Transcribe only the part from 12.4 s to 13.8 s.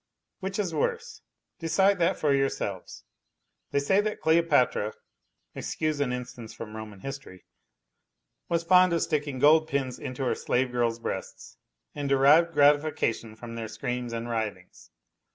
gratification from their